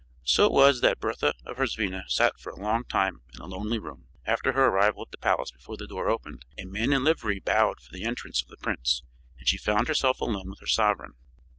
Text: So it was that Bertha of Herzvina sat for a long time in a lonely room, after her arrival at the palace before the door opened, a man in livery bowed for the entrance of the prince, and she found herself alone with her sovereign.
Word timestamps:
So 0.23 0.45
it 0.47 0.51
was 0.51 0.81
that 0.81 0.99
Bertha 0.99 1.35
of 1.45 1.57
Herzvina 1.57 2.05
sat 2.07 2.39
for 2.39 2.49
a 2.51 2.59
long 2.59 2.85
time 2.85 3.21
in 3.35 3.39
a 3.41 3.45
lonely 3.45 3.77
room, 3.77 4.07
after 4.25 4.53
her 4.53 4.65
arrival 4.65 5.03
at 5.03 5.11
the 5.11 5.17
palace 5.19 5.51
before 5.51 5.77
the 5.77 5.85
door 5.85 6.09
opened, 6.09 6.43
a 6.57 6.65
man 6.65 6.91
in 6.91 7.03
livery 7.03 7.39
bowed 7.39 7.79
for 7.79 7.91
the 7.91 8.03
entrance 8.03 8.41
of 8.41 8.47
the 8.47 8.57
prince, 8.57 9.03
and 9.37 9.47
she 9.47 9.59
found 9.59 9.87
herself 9.87 10.19
alone 10.19 10.49
with 10.49 10.59
her 10.59 10.65
sovereign. 10.65 11.13